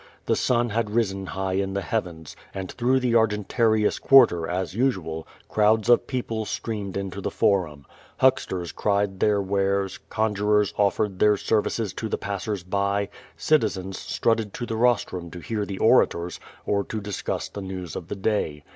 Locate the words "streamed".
6.45-6.97